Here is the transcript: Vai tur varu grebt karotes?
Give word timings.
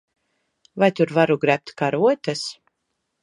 Vai 0.83 0.89
tur 0.99 1.13
varu 1.17 1.37
grebt 1.43 1.75
karotes? 1.83 2.41